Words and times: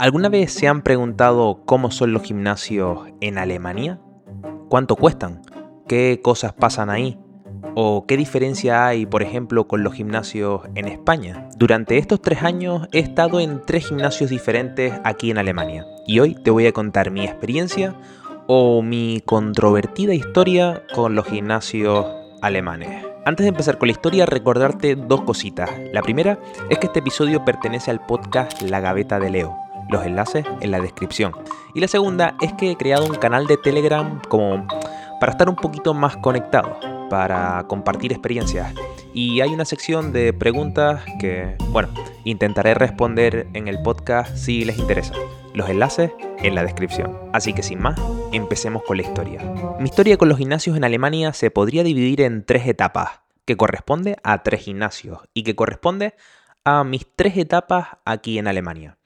¿Alguna 0.00 0.30
vez 0.30 0.50
se 0.54 0.66
han 0.66 0.80
preguntado 0.80 1.60
cómo 1.66 1.90
son 1.90 2.14
los 2.14 2.22
gimnasios 2.22 3.00
en 3.20 3.36
Alemania? 3.36 4.00
¿Cuánto 4.70 4.96
cuestan? 4.96 5.42
¿Qué 5.86 6.20
cosas 6.22 6.54
pasan 6.54 6.88
ahí? 6.88 7.18
¿O 7.74 8.06
qué 8.06 8.16
diferencia 8.16 8.86
hay, 8.86 9.04
por 9.04 9.22
ejemplo, 9.22 9.68
con 9.68 9.84
los 9.84 9.92
gimnasios 9.92 10.62
en 10.74 10.88
España? 10.88 11.50
Durante 11.58 11.98
estos 11.98 12.22
tres 12.22 12.42
años 12.42 12.88
he 12.92 13.00
estado 13.00 13.40
en 13.40 13.60
tres 13.66 13.88
gimnasios 13.88 14.30
diferentes 14.30 14.94
aquí 15.04 15.30
en 15.30 15.36
Alemania 15.36 15.84
y 16.06 16.18
hoy 16.20 16.34
te 16.34 16.50
voy 16.50 16.66
a 16.66 16.72
contar 16.72 17.10
mi 17.10 17.26
experiencia 17.26 17.94
o 18.46 18.80
mi 18.80 19.22
controvertida 19.26 20.14
historia 20.14 20.82
con 20.94 21.14
los 21.14 21.26
gimnasios 21.26 22.06
alemanes. 22.40 23.04
Antes 23.26 23.44
de 23.44 23.48
empezar 23.48 23.76
con 23.76 23.88
la 23.88 23.92
historia, 23.92 24.24
recordarte 24.24 24.96
dos 24.96 25.24
cositas. 25.24 25.68
La 25.92 26.00
primera 26.00 26.38
es 26.70 26.78
que 26.78 26.86
este 26.86 27.00
episodio 27.00 27.44
pertenece 27.44 27.90
al 27.90 28.06
podcast 28.06 28.62
La 28.62 28.80
Gaveta 28.80 29.20
de 29.20 29.28
Leo 29.28 29.69
los 29.90 30.04
enlaces 30.06 30.46
en 30.60 30.70
la 30.70 30.80
descripción. 30.80 31.32
Y 31.74 31.80
la 31.80 31.88
segunda 31.88 32.36
es 32.40 32.52
que 32.54 32.70
he 32.70 32.76
creado 32.76 33.06
un 33.06 33.16
canal 33.16 33.46
de 33.46 33.56
Telegram 33.56 34.20
como 34.28 34.66
para 35.20 35.32
estar 35.32 35.48
un 35.48 35.56
poquito 35.56 35.92
más 35.92 36.16
conectado, 36.16 36.78
para 37.10 37.64
compartir 37.68 38.12
experiencias. 38.12 38.72
Y 39.12 39.40
hay 39.40 39.52
una 39.52 39.64
sección 39.64 40.12
de 40.12 40.32
preguntas 40.32 41.02
que, 41.18 41.56
bueno, 41.68 41.88
intentaré 42.24 42.74
responder 42.74 43.48
en 43.52 43.68
el 43.68 43.82
podcast 43.82 44.36
si 44.36 44.64
les 44.64 44.78
interesa. 44.78 45.14
Los 45.52 45.68
enlaces 45.68 46.12
en 46.38 46.54
la 46.54 46.62
descripción. 46.62 47.18
Así 47.32 47.52
que 47.52 47.62
sin 47.62 47.80
más, 47.80 48.00
empecemos 48.32 48.82
con 48.84 48.96
la 48.96 49.02
historia. 49.02 49.42
Mi 49.78 49.88
historia 49.88 50.16
con 50.16 50.28
los 50.28 50.38
gimnasios 50.38 50.76
en 50.76 50.84
Alemania 50.84 51.32
se 51.32 51.50
podría 51.50 51.82
dividir 51.82 52.20
en 52.20 52.44
tres 52.44 52.66
etapas, 52.66 53.20
que 53.44 53.56
corresponde 53.56 54.16
a 54.22 54.42
tres 54.44 54.62
gimnasios 54.62 55.18
y 55.34 55.42
que 55.42 55.56
corresponde 55.56 56.14
a 56.64 56.84
mis 56.84 57.06
tres 57.16 57.36
etapas 57.36 57.88
aquí 58.04 58.38
en 58.38 58.46
Alemania. 58.46 58.99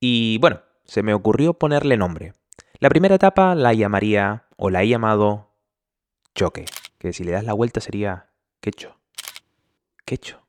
Y 0.00 0.38
bueno, 0.38 0.60
se 0.84 1.02
me 1.02 1.14
ocurrió 1.14 1.54
ponerle 1.54 1.96
nombre. 1.96 2.34
La 2.78 2.88
primera 2.88 3.14
etapa 3.14 3.54
la 3.54 3.72
llamaría, 3.72 4.46
o 4.56 4.70
la 4.70 4.82
he 4.82 4.88
llamado, 4.88 5.54
choque, 6.34 6.66
que 6.98 7.12
si 7.12 7.24
le 7.24 7.32
das 7.32 7.44
la 7.44 7.54
vuelta 7.54 7.80
sería 7.80 8.30
quecho. 8.60 8.98
Quecho. 10.04 10.46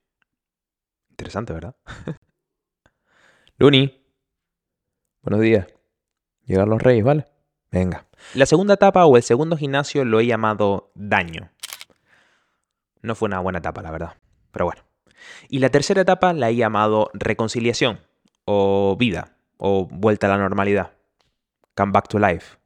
Interesante, 1.10 1.54
¿verdad? 1.54 1.76
Luni. 3.58 4.06
Buenos 5.22 5.42
días. 5.42 5.68
Llegar 6.46 6.68
los 6.68 6.82
reyes, 6.82 7.06
¿vale? 7.06 7.28
Venga. 7.72 8.08
La 8.34 8.46
segunda 8.46 8.74
etapa 8.74 9.06
o 9.06 9.16
el 9.18 9.24
segundo 9.24 9.56
gimnasio 9.56 10.04
lo 10.04 10.20
he 10.20 10.26
llamado 10.26 10.92
daño. 10.94 11.52
No 13.02 13.16
fue 13.16 13.28
una 13.28 13.40
buena 13.40 13.60
etapa, 13.60 13.82
la 13.82 13.92
verdad. 13.92 14.18
Pero 14.52 14.66
bueno. 14.66 14.84
Y 15.48 15.60
la 15.60 15.70
tercera 15.70 16.02
etapa 16.02 16.34
la 16.34 16.50
he 16.50 16.56
llamado 16.56 17.10
reconciliación 17.14 18.02
o 18.44 18.96
vida 18.98 19.35
o 19.58 19.88
vuelta 19.88 20.28
a 20.28 20.32
la 20.32 20.38
normalidad. 20.38 20.92
Come 21.76 21.92
back 21.92 22.08
to 22.08 22.20
life. 22.20 22.58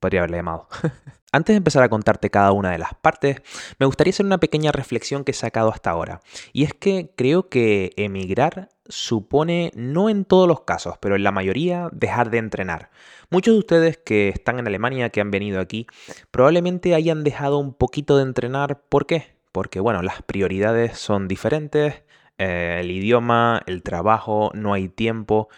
Podría 0.00 0.20
haberle 0.20 0.38
llamado. 0.38 0.68
Antes 1.30 1.52
de 1.52 1.58
empezar 1.58 1.82
a 1.82 1.90
contarte 1.90 2.30
cada 2.30 2.52
una 2.52 2.70
de 2.70 2.78
las 2.78 2.94
partes, 2.94 3.42
me 3.78 3.84
gustaría 3.84 4.12
hacer 4.12 4.24
una 4.24 4.38
pequeña 4.38 4.72
reflexión 4.72 5.24
que 5.24 5.32
he 5.32 5.34
sacado 5.34 5.70
hasta 5.70 5.90
ahora. 5.90 6.20
Y 6.54 6.64
es 6.64 6.72
que 6.72 7.12
creo 7.16 7.50
que 7.50 7.92
emigrar 7.96 8.70
supone, 8.88 9.70
no 9.74 10.08
en 10.08 10.24
todos 10.24 10.48
los 10.48 10.62
casos, 10.62 10.96
pero 11.00 11.16
en 11.16 11.24
la 11.24 11.32
mayoría, 11.32 11.90
dejar 11.92 12.30
de 12.30 12.38
entrenar. 12.38 12.90
Muchos 13.28 13.54
de 13.54 13.58
ustedes 13.58 13.98
que 13.98 14.30
están 14.30 14.58
en 14.58 14.66
Alemania, 14.66 15.10
que 15.10 15.20
han 15.20 15.30
venido 15.30 15.60
aquí, 15.60 15.86
probablemente 16.30 16.94
hayan 16.94 17.24
dejado 17.24 17.58
un 17.58 17.74
poquito 17.74 18.16
de 18.16 18.22
entrenar. 18.22 18.80
¿Por 18.88 19.04
qué? 19.04 19.34
Porque, 19.52 19.80
bueno, 19.80 20.00
las 20.00 20.22
prioridades 20.22 20.96
son 20.98 21.28
diferentes, 21.28 22.02
eh, 22.38 22.78
el 22.80 22.90
idioma, 22.90 23.62
el 23.66 23.82
trabajo, 23.82 24.50
no 24.54 24.72
hay 24.72 24.88
tiempo 24.88 25.48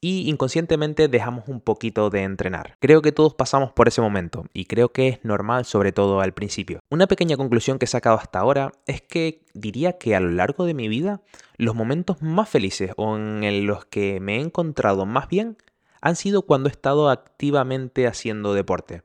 y 0.00 0.28
inconscientemente 0.28 1.08
dejamos 1.08 1.48
un 1.48 1.60
poquito 1.60 2.10
de 2.10 2.22
entrenar. 2.22 2.76
Creo 2.80 3.02
que 3.02 3.12
todos 3.12 3.34
pasamos 3.34 3.72
por 3.72 3.88
ese 3.88 4.00
momento 4.00 4.46
y 4.52 4.66
creo 4.66 4.92
que 4.92 5.08
es 5.08 5.24
normal 5.24 5.64
sobre 5.64 5.92
todo 5.92 6.20
al 6.20 6.34
principio. 6.34 6.80
Una 6.90 7.06
pequeña 7.06 7.36
conclusión 7.36 7.78
que 7.78 7.84
he 7.84 7.88
sacado 7.88 8.16
hasta 8.16 8.38
ahora 8.38 8.72
es 8.86 9.02
que 9.02 9.44
diría 9.54 9.98
que 9.98 10.14
a 10.14 10.20
lo 10.20 10.30
largo 10.30 10.64
de 10.64 10.74
mi 10.74 10.88
vida 10.88 11.22
los 11.56 11.74
momentos 11.74 12.22
más 12.22 12.48
felices 12.48 12.92
o 12.96 13.16
en 13.16 13.66
los 13.66 13.84
que 13.84 14.20
me 14.20 14.36
he 14.36 14.40
encontrado 14.40 15.06
más 15.06 15.28
bien 15.28 15.56
han 16.00 16.16
sido 16.16 16.42
cuando 16.42 16.68
he 16.68 16.72
estado 16.72 17.10
activamente 17.10 18.06
haciendo 18.06 18.54
deporte 18.54 19.02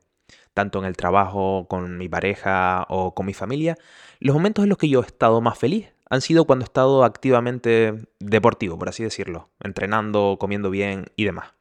tanto 0.54 0.80
en 0.80 0.86
el 0.86 0.96
trabajo, 0.96 1.66
con 1.68 1.98
mi 1.98 2.08
pareja 2.08 2.86
o 2.90 3.14
con 3.14 3.26
mi 3.26 3.34
familia, 3.34 3.76
los 4.20 4.36
momentos 4.36 4.64
en 4.64 4.70
los 4.70 4.78
que 4.78 4.88
yo 4.88 5.02
he 5.02 5.06
estado 5.06 5.42
más 5.42 5.58
feliz 5.58 5.93
han 6.14 6.22
sido 6.22 6.46
cuando 6.46 6.64
he 6.64 6.68
estado 6.68 7.04
activamente 7.04 8.06
deportivo, 8.20 8.78
por 8.78 8.88
así 8.88 9.04
decirlo, 9.04 9.50
entrenando, 9.60 10.38
comiendo 10.40 10.70
bien 10.70 11.08
y 11.16 11.24
demás. 11.24 11.54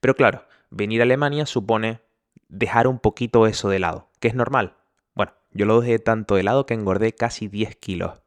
Pero 0.00 0.14
claro, 0.14 0.44
venir 0.68 1.00
a 1.00 1.04
Alemania 1.04 1.46
supone 1.46 2.02
dejar 2.48 2.88
un 2.88 2.98
poquito 2.98 3.46
eso 3.46 3.70
de 3.70 3.78
lado, 3.78 4.10
que 4.20 4.28
es 4.28 4.34
normal. 4.34 4.74
Bueno, 5.14 5.32
yo 5.52 5.64
lo 5.64 5.80
dejé 5.80 5.98
tanto 5.98 6.34
de 6.34 6.42
lado 6.42 6.66
que 6.66 6.74
engordé 6.74 7.12
casi 7.12 7.48
10 7.48 7.76
kilos. 7.76 8.20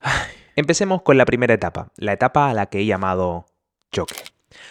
Empecemos 0.56 1.02
con 1.02 1.18
la 1.18 1.26
primera 1.26 1.52
etapa, 1.52 1.92
la 1.98 2.14
etapa 2.14 2.48
a 2.48 2.54
la 2.54 2.64
que 2.70 2.80
he 2.80 2.86
llamado 2.86 3.44
choque. 3.92 4.16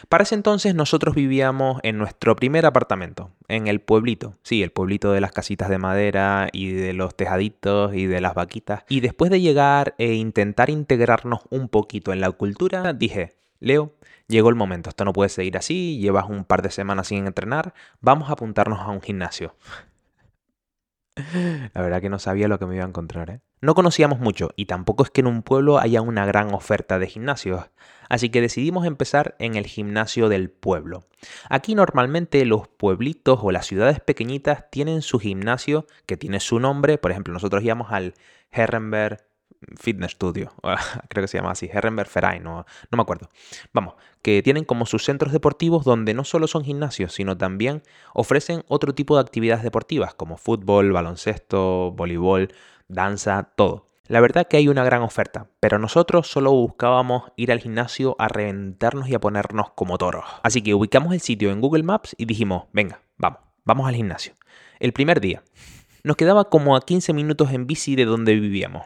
Para 0.09 0.23
ese 0.23 0.35
entonces 0.35 0.75
nosotros 0.75 1.15
vivíamos 1.15 1.79
en 1.83 1.97
nuestro 1.97 2.35
primer 2.35 2.65
apartamento, 2.65 3.31
en 3.47 3.67
el 3.67 3.81
pueblito, 3.81 4.35
sí, 4.43 4.63
el 4.63 4.71
pueblito 4.71 5.11
de 5.11 5.21
las 5.21 5.31
casitas 5.31 5.69
de 5.69 5.77
madera 5.77 6.49
y 6.51 6.71
de 6.71 6.93
los 6.93 7.15
tejaditos 7.15 7.93
y 7.95 8.05
de 8.05 8.21
las 8.21 8.33
vaquitas. 8.33 8.83
Y 8.89 8.99
después 8.99 9.31
de 9.31 9.41
llegar 9.41 9.95
e 9.97 10.13
intentar 10.13 10.69
integrarnos 10.69 11.41
un 11.49 11.69
poquito 11.69 12.13
en 12.13 12.21
la 12.21 12.31
cultura, 12.31 12.93
dije, 12.93 13.35
Leo, 13.59 13.93
llegó 14.27 14.49
el 14.49 14.55
momento, 14.55 14.89
esto 14.89 15.05
no 15.05 15.13
puede 15.13 15.29
seguir 15.29 15.57
así, 15.57 15.97
llevas 15.99 16.29
un 16.29 16.45
par 16.45 16.61
de 16.61 16.71
semanas 16.71 17.07
sin 17.07 17.25
entrenar, 17.25 17.73
vamos 18.01 18.29
a 18.29 18.33
apuntarnos 18.33 18.79
a 18.79 18.89
un 18.89 19.01
gimnasio. 19.01 19.55
La 21.73 21.81
verdad 21.81 22.01
que 22.01 22.09
no 22.09 22.19
sabía 22.19 22.47
lo 22.47 22.59
que 22.59 22.65
me 22.65 22.75
iba 22.75 22.83
a 22.83 22.87
encontrar, 22.87 23.29
¿eh? 23.29 23.41
No 23.61 23.73
conocíamos 23.73 24.19
mucho 24.19 24.49
y 24.55 24.65
tampoco 24.65 25.03
es 25.03 25.09
que 25.09 25.21
en 25.21 25.27
un 25.27 25.41
pueblo 25.41 25.79
haya 25.79 26.01
una 26.01 26.25
gran 26.25 26.53
oferta 26.53 26.99
de 26.99 27.07
gimnasios, 27.07 27.65
así 28.09 28.29
que 28.29 28.41
decidimos 28.41 28.85
empezar 28.85 29.35
en 29.39 29.55
el 29.55 29.65
gimnasio 29.65 30.29
del 30.29 30.51
pueblo. 30.51 31.07
Aquí 31.49 31.73
normalmente 31.73 32.45
los 32.45 32.67
pueblitos 32.67 33.39
o 33.41 33.51
las 33.51 33.65
ciudades 33.65 33.99
pequeñitas 33.99 34.69
tienen 34.69 35.01
su 35.01 35.19
gimnasio 35.19 35.87
que 36.05 36.17
tiene 36.17 36.39
su 36.41 36.59
nombre, 36.59 36.97
por 36.97 37.11
ejemplo 37.11 37.33
nosotros 37.33 37.63
íbamos 37.63 37.91
al 37.91 38.13
Herrenberg 38.51 39.25
Fitness 39.77 40.11
Studio, 40.11 40.53
creo 41.09 41.23
que 41.23 41.27
se 41.27 41.37
llama 41.37 41.51
así, 41.51 41.69
Herrenberg 41.71 42.09
no, 42.41 42.65
no 42.91 42.95
me 42.95 43.01
acuerdo. 43.01 43.29
Vamos, 43.73 43.95
que 44.21 44.41
tienen 44.43 44.65
como 44.65 44.85
sus 44.85 45.03
centros 45.03 45.33
deportivos 45.33 45.85
donde 45.85 46.13
no 46.13 46.23
solo 46.23 46.47
son 46.47 46.63
gimnasios, 46.63 47.13
sino 47.13 47.37
también 47.37 47.83
ofrecen 48.13 48.63
otro 48.67 48.93
tipo 48.93 49.15
de 49.15 49.21
actividades 49.21 49.63
deportivas 49.63 50.13
como 50.13 50.37
fútbol, 50.37 50.91
baloncesto, 50.91 51.91
voleibol, 51.91 52.53
danza, 52.87 53.51
todo. 53.55 53.89
La 54.07 54.21
verdad 54.21 54.47
que 54.47 54.57
hay 54.57 54.67
una 54.67 54.83
gran 54.83 55.01
oferta, 55.01 55.47
pero 55.59 55.79
nosotros 55.79 56.27
solo 56.27 56.51
buscábamos 56.51 57.31
ir 57.37 57.51
al 57.51 57.59
gimnasio 57.59 58.15
a 58.19 58.27
reventarnos 58.27 59.09
y 59.09 59.15
a 59.15 59.19
ponernos 59.19 59.71
como 59.71 59.97
toros. 59.97 60.25
Así 60.43 60.61
que 60.61 60.75
ubicamos 60.75 61.11
el 61.13 61.21
sitio 61.21 61.51
en 61.51 61.59
Google 61.59 61.81
Maps 61.81 62.15
y 62.19 62.25
dijimos, 62.25 62.65
venga, 62.71 63.01
vamos, 63.17 63.39
vamos 63.63 63.87
al 63.87 63.95
gimnasio. 63.95 64.33
El 64.79 64.93
primer 64.93 65.21
día. 65.21 65.41
Nos 66.03 66.17
quedaba 66.17 66.51
como 66.51 66.75
a 66.75 66.81
15 66.81 67.13
minutos 67.13 67.51
en 67.51 67.65
bici 67.65 67.95
de 67.95 68.05
donde 68.05 68.35
vivíamos. 68.35 68.85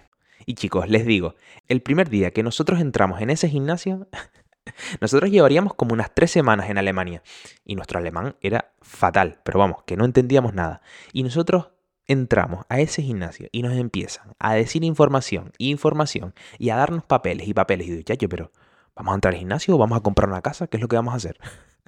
Y 0.50 0.56
chicos, 0.56 0.90
les 0.90 1.06
digo, 1.06 1.36
el 1.68 1.84
primer 1.84 2.10
día 2.10 2.32
que 2.32 2.42
nosotros 2.42 2.80
entramos 2.80 3.22
en 3.22 3.30
ese 3.30 3.48
gimnasio, 3.48 4.08
nosotros 5.00 5.30
llevaríamos 5.30 5.76
como 5.76 5.94
unas 5.94 6.12
tres 6.12 6.32
semanas 6.32 6.72
en 6.72 6.80
Alemania. 6.80 7.22
Y 7.66 7.76
nuestro 7.76 8.00
alemán 8.00 8.36
era 8.42 8.74
fatal, 8.82 9.42
pero 9.44 9.60
vamos, 9.60 9.84
que 9.86 9.96
no 9.96 10.06
entendíamos 10.06 10.56
nada. 10.56 10.82
Y 11.14 11.22
nosotros 11.22 11.70
entramos 12.08 12.66
a 12.68 12.80
ese 12.80 13.04
gimnasio 13.04 13.48
y 13.52 13.62
nos 13.62 13.74
empiezan 13.78 14.34
a 14.40 14.56
decir 14.56 14.84
información, 14.84 15.52
información 15.60 16.34
y 16.58 16.72
a 16.72 16.78
darnos 16.78 17.04
papeles 17.04 17.48
y 17.48 17.54
papeles. 17.54 17.86
Y 17.86 17.92
digo, 17.92 18.16
yo, 18.16 18.28
pero 18.28 18.52
¿vamos 18.96 19.12
a 19.12 19.16
entrar 19.16 19.36
al 19.36 19.40
gimnasio 19.40 19.76
o 19.76 19.78
vamos 19.78 20.00
a 20.00 20.02
comprar 20.02 20.30
una 20.30 20.42
casa? 20.42 20.66
¿Qué 20.66 20.78
es 20.78 20.82
lo 20.82 20.88
que 20.88 20.96
vamos 20.96 21.14
a 21.14 21.18
hacer? 21.18 21.38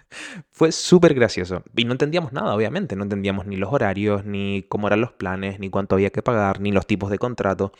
Fue 0.52 0.72
súper 0.72 1.16
gracioso. 1.16 1.64
Y 1.76 1.86
no 1.86 1.94
entendíamos 1.94 2.32
nada, 2.32 2.54
obviamente. 2.54 2.96
No 2.96 3.02
entendíamos 3.02 3.48
ni 3.48 3.56
los 3.56 3.74
horarios, 3.74 4.24
ni 4.24 4.62
cómo 4.70 4.86
eran 4.86 5.02
los 5.02 5.14
planes, 5.14 5.60
ni 5.60 5.72
cuánto 5.72 5.96
había 5.96 6.12
que 6.12 6.22
pagar, 6.22 6.60
ni 6.60 6.72
los 6.72 6.86
tipos 6.86 7.10
de 7.10 7.18
contrato. 7.18 7.72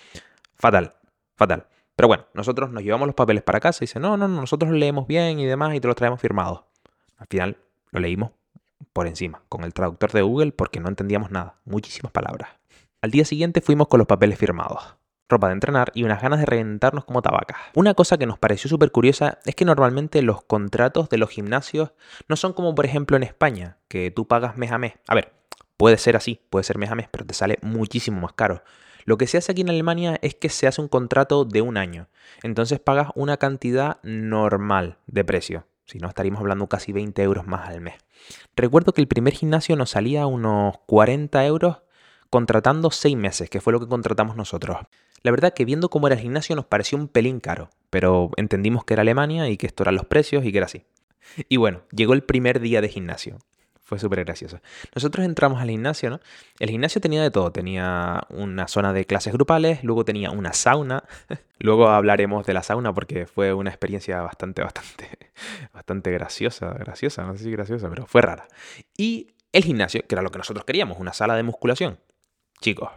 Fatal, 0.62 0.94
fatal. 1.36 1.66
Pero 1.96 2.08
bueno, 2.08 2.26
nosotros 2.36 2.70
nos 2.70 2.84
llevamos 2.84 3.08
los 3.08 3.16
papeles 3.16 3.42
para 3.42 3.60
casa 3.60 3.84
y 3.84 3.88
dice, 3.88 4.00
no, 4.00 4.16
no, 4.16 4.28
no, 4.28 4.42
nosotros 4.42 4.70
los 4.70 4.80
leemos 4.80 5.08
bien 5.08 5.40
y 5.40 5.46
demás 5.48 5.74
y 5.74 5.80
te 5.80 5.88
los 5.88 5.96
traemos 5.96 6.22
firmados. 6.22 6.62
Al 7.18 7.26
final 7.26 7.58
lo 7.90 8.00
leímos 8.00 8.30
por 8.94 9.08
encima, 9.08 9.42
con 9.50 9.64
el 9.64 9.74
traductor 9.74 10.12
de 10.12 10.22
Google 10.22 10.52
porque 10.52 10.80
no 10.80 10.88
entendíamos 10.88 11.32
nada, 11.32 11.56
muchísimas 11.66 12.12
palabras. 12.12 12.52
Al 13.02 13.10
día 13.10 13.26
siguiente 13.26 13.62
fuimos 13.62 13.88
con 13.88 13.98
los 13.98 14.08
papeles 14.08 14.38
firmados 14.38 14.96
ropa 15.32 15.48
de 15.48 15.54
entrenar 15.54 15.92
y 15.96 16.04
unas 16.04 16.22
ganas 16.22 16.40
de 16.40 16.46
reventarnos 16.46 17.06
como 17.06 17.22
tabacas. 17.22 17.58
Una 17.74 17.94
cosa 17.96 18.18
que 18.18 18.28
nos 18.28 18.38
pareció 18.38 18.70
súper 18.70 18.92
curiosa 18.92 19.40
es 19.46 19.56
que 19.56 19.66
normalmente 19.66 20.22
los 20.22 20.44
contratos 20.44 21.10
de 21.10 21.18
los 21.18 21.30
gimnasios 21.30 21.94
no 22.28 22.36
son 22.36 22.54
como 22.54 22.76
por 22.76 22.86
ejemplo 22.86 23.18
en 23.18 23.24
España, 23.24 23.78
que 23.88 24.12
tú 24.12 24.28
pagas 24.28 24.58
mes 24.58 24.72
a 24.72 24.78
mes. 24.78 24.94
A 25.08 25.16
ver, 25.16 25.32
puede 25.78 25.98
ser 25.98 26.16
así, 26.18 26.42
puede 26.50 26.64
ser 26.64 26.78
mes 26.78 26.92
a 26.92 26.96
mes, 26.96 27.08
pero 27.10 27.26
te 27.26 27.34
sale 27.34 27.58
muchísimo 27.62 28.20
más 28.20 28.34
caro. 28.34 28.62
Lo 29.06 29.18
que 29.18 29.28
se 29.28 29.38
hace 29.38 29.52
aquí 29.52 29.62
en 29.62 29.70
Alemania 29.70 30.20
es 30.22 30.36
que 30.36 30.50
se 30.50 30.68
hace 30.68 30.82
un 30.82 30.88
contrato 30.88 31.46
de 31.46 31.62
un 31.62 31.78
año. 31.78 32.08
Entonces 32.44 32.80
pagas 32.80 33.10
una 33.16 33.38
cantidad 33.38 34.02
normal 34.04 34.98
de 35.08 35.24
precio. 35.24 35.66
Si 35.86 36.00
no, 36.00 36.08
estaríamos 36.08 36.40
hablando 36.42 36.68
casi 36.68 36.92
20 36.92 37.22
euros 37.22 37.48
más 37.48 37.68
al 37.68 37.82
mes. 37.82 37.96
Recuerdo 38.56 38.94
que 38.94 39.02
el 39.02 39.08
primer 39.08 39.34
gimnasio 39.34 39.76
nos 39.76 39.92
salía 39.92 40.26
unos 40.26 40.76
40 40.86 41.46
euros 41.46 41.78
contratando 42.30 42.92
6 42.92 43.18
meses, 43.18 43.50
que 43.50 43.60
fue 43.60 43.74
lo 43.74 43.80
que 43.80 43.88
contratamos 43.88 44.38
nosotros. 44.38 44.78
La 45.24 45.32
verdad 45.32 45.54
que 45.54 45.66
viendo 45.66 45.90
cómo 45.90 46.08
era 46.08 46.16
el 46.16 46.22
gimnasio 46.22 46.56
nos 46.56 46.66
pareció 46.66 46.98
un 46.98 47.08
pelín 47.08 47.40
caro, 47.40 47.70
pero 47.90 48.32
entendimos 48.38 48.86
que 48.86 48.94
era 48.94 49.02
Alemania 49.02 49.50
y 49.50 49.58
que 49.58 49.68
esto 49.68 49.84
eran 49.84 49.96
los 49.96 50.06
precios 50.06 50.46
y 50.46 50.52
que 50.52 50.58
era 50.60 50.66
así. 50.66 50.86
Y 51.50 51.58
bueno, 51.58 51.82
llegó 51.92 52.14
el 52.14 52.24
primer 52.24 52.60
día 52.60 52.82
de 52.82 52.90
gimnasio. 52.90 53.38
Fue 53.92 54.00
súper 54.00 54.24
gracioso. 54.24 54.62
Nosotros 54.96 55.26
entramos 55.26 55.62
al 55.62 55.70
gimnasio, 55.70 56.10
¿no? 56.10 56.22
El 56.60 56.70
gimnasio 56.70 57.02
tenía 57.02 57.22
de 57.22 57.30
todo. 57.30 57.52
Tenía 57.52 58.22
una 58.30 58.70
zona 58.70 58.94
de 58.94 59.04
clases 59.04 59.34
grupales, 59.34 59.84
luego 59.84 60.06
tenía 60.06 60.32
una 60.32 60.54
sauna. 60.54 61.04
luego 61.60 61.90
hablaremos 61.90 62.46
de 62.46 62.54
la 62.54 62.64
sauna 62.64 62.94
porque 62.94 63.26
fue 63.26 63.54
una 63.54 63.70
experiencia 63.70 64.22
bastante, 64.22 64.64
bastante, 64.64 65.10
bastante 65.74 66.10
graciosa. 66.10 66.70
Graciosa, 66.70 67.24
no 67.24 67.36
sé 67.36 67.44
si 67.44 67.52
graciosa, 67.52 67.90
pero 67.90 68.06
fue 68.06 68.22
rara. 68.22 68.48
Y 68.96 69.34
el 69.52 69.66
gimnasio, 69.66 70.08
que 70.08 70.16
era 70.16 70.22
lo 70.22 70.30
que 70.30 70.38
nosotros 70.38 70.64
queríamos, 70.64 70.98
una 70.98 71.12
sala 71.12 71.36
de 71.36 71.44
musculación. 71.44 72.00
Chicos, 72.62 72.92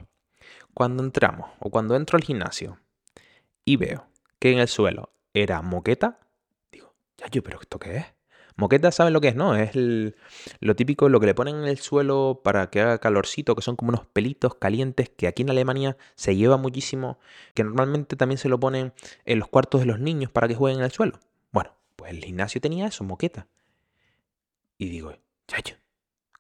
cuando 0.75 1.02
entramos 1.02 1.50
o 1.58 1.70
cuando 1.70 1.96
entro 1.96 2.19
al 2.19 2.23
gimnasio 2.23 2.79
y 3.64 3.79
veo 3.79 4.06
que 4.38 4.52
en 4.52 4.61
el 4.61 4.69
suelo 4.69 5.11
era 5.32 5.61
moqueta, 5.61 6.20
digo, 6.70 6.94
ya 7.19 7.26
yo, 7.26 7.43
pero 7.43 7.61
¿esto 7.61 7.81
qué 7.81 7.96
es? 7.96 8.14
Moqueta, 8.56 8.93
¿saben 8.93 9.12
lo 9.12 9.21
que 9.21 9.29
es? 9.29 9.35
No, 9.35 9.56
es 9.56 9.73
lo 10.61 10.77
típico, 10.77 11.09
lo 11.09 11.19
que 11.19 11.27
le 11.27 11.35
ponen 11.35 11.56
en 11.56 11.65
el 11.65 11.79
suelo 11.79 12.41
para 12.45 12.71
que 12.71 12.81
haga 12.81 12.99
calorcito, 12.99 13.56
que 13.56 13.62
son 13.62 13.75
como 13.75 13.89
unos 13.89 14.06
pelitos 14.06 14.55
calientes 14.55 15.09
que 15.09 15.27
aquí 15.27 15.43
en 15.43 15.51
Alemania 15.51 15.97
se 16.15 16.37
lleva 16.37 16.56
muchísimo, 16.56 17.19
que 17.55 17.65
normalmente 17.65 18.15
también 18.15 18.39
se 18.39 18.49
lo 18.49 18.61
ponen 18.61 18.93
en 19.25 19.39
los 19.41 19.49
cuartos 19.49 19.81
de 19.81 19.87
los 19.87 19.99
niños 19.99 20.31
para 20.31 20.47
que 20.47 20.55
jueguen 20.55 20.79
en 20.81 20.85
el 20.85 20.93
suelo. 20.93 21.19
Bueno, 21.51 21.73
pues 21.97 22.12
el 22.12 22.25
gimnasio 22.25 22.61
tenía 22.61 22.87
eso, 22.87 23.03
moqueta. 23.03 23.49
Y 24.79 24.89
digo, 24.89 25.12
chacho, 25.49 25.75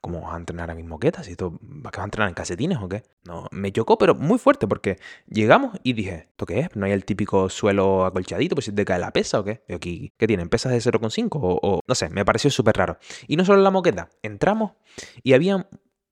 ¿Cómo 0.04 0.20
vas 0.20 0.34
a 0.34 0.36
entrenar 0.36 0.70
a 0.70 0.74
mis 0.74 0.84
moquetas? 0.84 1.26
¿Esto, 1.28 1.58
¿Vas 1.62 1.94
a 1.96 2.04
entrenar 2.04 2.28
en 2.28 2.34
casetines 2.34 2.76
o 2.76 2.90
qué? 2.90 3.04
No, 3.24 3.48
me 3.50 3.72
chocó, 3.72 3.96
pero 3.96 4.14
muy 4.14 4.38
fuerte, 4.38 4.68
porque 4.68 4.98
llegamos 5.26 5.78
y 5.82 5.94
dije, 5.94 6.26
¿esto 6.28 6.44
qué 6.44 6.60
es? 6.60 6.76
¿No 6.76 6.84
hay 6.84 6.92
el 6.92 7.06
típico 7.06 7.48
suelo 7.48 8.04
acolchadito? 8.04 8.54
Pues 8.54 8.66
si 8.66 8.72
te 8.72 8.84
cae 8.84 8.98
la 8.98 9.12
pesa 9.12 9.40
o 9.40 9.44
qué? 9.44 9.64
¿Y 9.66 9.72
aquí, 9.72 10.12
¿qué 10.18 10.26
tienen? 10.26 10.50
¿Pesas 10.50 10.72
de 10.72 10.78
0,5? 10.78 11.38
O, 11.40 11.58
o, 11.62 11.80
no 11.86 11.94
sé, 11.94 12.10
me 12.10 12.22
pareció 12.22 12.50
súper 12.50 12.76
raro. 12.76 12.98
Y 13.28 13.36
no 13.36 13.46
solo 13.46 13.62
la 13.62 13.70
moqueta, 13.70 14.10
entramos 14.20 14.72
y 15.22 15.32
había 15.32 15.70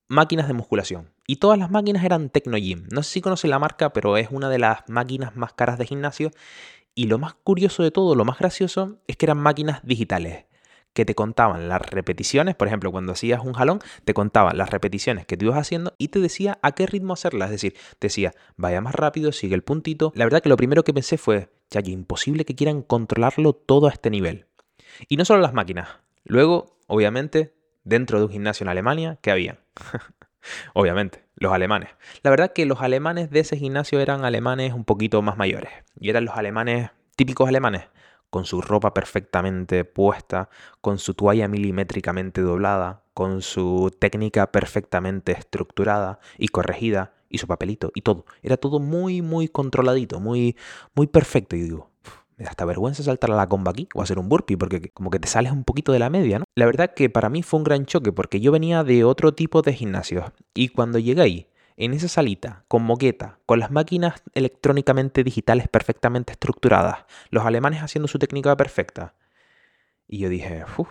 máquinas 0.08 0.48
de 0.48 0.54
musculación. 0.54 1.12
Y 1.26 1.36
todas 1.36 1.58
las 1.58 1.70
máquinas 1.70 2.02
eran 2.02 2.30
Tecnogym. 2.30 2.86
No 2.90 3.02
sé 3.02 3.10
si 3.10 3.20
conocen 3.20 3.50
la 3.50 3.58
marca, 3.58 3.92
pero 3.92 4.16
es 4.16 4.28
una 4.30 4.48
de 4.48 4.58
las 4.58 4.88
máquinas 4.88 5.36
más 5.36 5.52
caras 5.52 5.76
de 5.76 5.84
gimnasio. 5.84 6.30
Y 6.94 7.08
lo 7.08 7.18
más 7.18 7.34
curioso 7.34 7.82
de 7.82 7.90
todo, 7.90 8.14
lo 8.14 8.24
más 8.24 8.38
gracioso, 8.38 9.02
es 9.06 9.18
que 9.18 9.26
eran 9.26 9.36
máquinas 9.36 9.84
digitales 9.84 10.46
que 10.92 11.04
te 11.04 11.14
contaban 11.14 11.68
las 11.68 11.82
repeticiones, 11.82 12.54
por 12.54 12.68
ejemplo, 12.68 12.90
cuando 12.92 13.12
hacías 13.12 13.40
un 13.44 13.52
jalón, 13.52 13.80
te 14.04 14.14
contaban 14.14 14.56
las 14.56 14.70
repeticiones 14.70 15.26
que 15.26 15.36
tú 15.36 15.46
ibas 15.46 15.58
haciendo 15.58 15.94
y 15.98 16.08
te 16.08 16.20
decía 16.20 16.58
a 16.62 16.72
qué 16.72 16.86
ritmo 16.86 17.14
hacerlas. 17.14 17.46
Es 17.46 17.62
decir, 17.62 17.74
te 17.98 18.06
decía, 18.06 18.32
vaya 18.56 18.80
más 18.80 18.94
rápido, 18.94 19.32
sigue 19.32 19.54
el 19.54 19.62
puntito. 19.62 20.12
La 20.14 20.24
verdad 20.24 20.42
que 20.42 20.48
lo 20.48 20.56
primero 20.56 20.84
que 20.84 20.94
pensé 20.94 21.18
fue, 21.18 21.50
ya, 21.70 21.80
imposible 21.84 22.44
que 22.44 22.54
quieran 22.54 22.82
controlarlo 22.82 23.54
todo 23.54 23.86
a 23.86 23.90
este 23.90 24.10
nivel. 24.10 24.46
Y 25.08 25.16
no 25.16 25.24
solo 25.24 25.40
las 25.40 25.54
máquinas. 25.54 25.88
Luego, 26.24 26.78
obviamente, 26.86 27.54
dentro 27.84 28.18
de 28.18 28.26
un 28.26 28.30
gimnasio 28.30 28.64
en 28.64 28.68
Alemania, 28.68 29.18
¿qué 29.22 29.30
había? 29.30 29.60
obviamente, 30.74 31.24
los 31.36 31.52
alemanes. 31.52 31.90
La 32.22 32.30
verdad 32.30 32.52
que 32.52 32.66
los 32.66 32.80
alemanes 32.80 33.30
de 33.30 33.40
ese 33.40 33.56
gimnasio 33.56 34.00
eran 34.00 34.24
alemanes 34.24 34.72
un 34.74 34.84
poquito 34.84 35.22
más 35.22 35.36
mayores. 35.36 35.72
Y 35.98 36.10
eran 36.10 36.24
los 36.24 36.36
alemanes 36.36 36.90
típicos 37.16 37.48
alemanes 37.48 37.84
con 38.32 38.46
su 38.46 38.62
ropa 38.62 38.94
perfectamente 38.94 39.84
puesta, 39.84 40.48
con 40.80 40.98
su 40.98 41.12
toalla 41.12 41.48
milimétricamente 41.48 42.40
doblada, 42.40 43.04
con 43.12 43.42
su 43.42 43.94
técnica 43.98 44.50
perfectamente 44.50 45.32
estructurada 45.32 46.18
y 46.38 46.48
corregida, 46.48 47.12
y 47.28 47.36
su 47.36 47.46
papelito 47.46 47.92
y 47.94 48.00
todo. 48.00 48.24
Era 48.42 48.56
todo 48.56 48.80
muy, 48.80 49.20
muy 49.20 49.48
controladito, 49.48 50.18
muy, 50.18 50.56
muy 50.94 51.08
perfecto. 51.08 51.56
Y 51.56 51.60
digo, 51.60 51.90
me 52.38 52.44
da 52.44 52.50
hasta 52.50 52.64
vergüenza 52.64 53.02
saltar 53.02 53.32
a 53.32 53.36
la 53.36 53.50
comba 53.50 53.72
aquí 53.72 53.86
o 53.94 54.00
hacer 54.00 54.18
un 54.18 54.30
burpee 54.30 54.56
porque 54.56 54.88
como 54.88 55.10
que 55.10 55.18
te 55.18 55.28
sales 55.28 55.52
un 55.52 55.64
poquito 55.64 55.92
de 55.92 55.98
la 55.98 56.08
media, 56.08 56.38
¿no? 56.38 56.46
La 56.54 56.64
verdad 56.64 56.94
que 56.94 57.10
para 57.10 57.28
mí 57.28 57.42
fue 57.42 57.58
un 57.58 57.64
gran 57.64 57.84
choque 57.84 58.12
porque 58.12 58.40
yo 58.40 58.50
venía 58.50 58.82
de 58.82 59.04
otro 59.04 59.34
tipo 59.34 59.60
de 59.60 59.74
gimnasios 59.74 60.32
y 60.54 60.68
cuando 60.68 60.98
llegué 60.98 61.20
ahí 61.20 61.51
en 61.76 61.94
esa 61.94 62.08
salita, 62.08 62.64
con 62.68 62.82
moqueta, 62.82 63.38
con 63.46 63.58
las 63.58 63.70
máquinas 63.70 64.22
electrónicamente 64.34 65.24
digitales 65.24 65.68
perfectamente 65.68 66.32
estructuradas, 66.32 67.04
los 67.30 67.44
alemanes 67.44 67.82
haciendo 67.82 68.08
su 68.08 68.18
técnica 68.18 68.56
perfecta. 68.56 69.14
Y 70.06 70.18
yo 70.18 70.28
dije, 70.28 70.64
uff, 70.76 70.88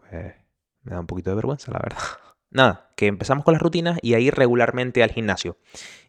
pues, 0.00 0.34
me 0.82 0.92
da 0.92 1.00
un 1.00 1.06
poquito 1.06 1.30
de 1.30 1.36
vergüenza, 1.36 1.70
la 1.72 1.80
verdad. 1.82 2.02
Nada, 2.50 2.90
que 2.96 3.06
empezamos 3.06 3.44
con 3.44 3.52
las 3.52 3.62
rutinas 3.62 3.98
y 4.02 4.14
a 4.14 4.18
ir 4.18 4.34
regularmente 4.34 5.02
al 5.02 5.10
gimnasio. 5.10 5.56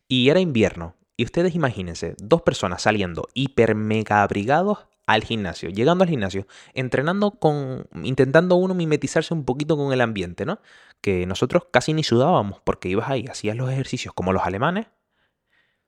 Y 0.07 0.29
era 0.29 0.39
invierno. 0.39 0.95
Y 1.15 1.25
ustedes 1.25 1.55
imagínense, 1.55 2.15
dos 2.17 2.41
personas 2.41 2.81
saliendo 2.81 3.27
hiper 3.33 3.75
mega 3.75 4.23
abrigados 4.23 4.87
al 5.05 5.23
gimnasio, 5.23 5.69
llegando 5.69 6.03
al 6.03 6.09
gimnasio, 6.09 6.47
entrenando 6.73 7.31
con, 7.31 7.87
intentando 8.03 8.55
uno 8.55 8.73
mimetizarse 8.73 9.33
un 9.33 9.45
poquito 9.45 9.77
con 9.77 9.93
el 9.93 10.01
ambiente, 10.01 10.45
¿no? 10.45 10.59
Que 11.03 11.27
nosotros 11.27 11.67
casi 11.69 11.93
ni 11.93 12.01
sudábamos 12.01 12.61
porque 12.61 12.87
ibas 12.87 13.09
ahí, 13.09 13.25
hacías 13.29 13.57
los 13.57 13.69
ejercicios 13.69 14.13
como 14.13 14.31
los 14.31 14.43
alemanes, 14.43 14.87